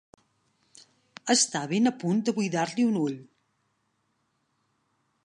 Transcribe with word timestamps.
Està 1.33 1.61
ben 1.73 1.91
a 1.91 1.93
punt 2.05 2.25
de 2.31 2.35
buidar-li 2.39 2.87
un 2.93 2.99
ull. 3.03 3.21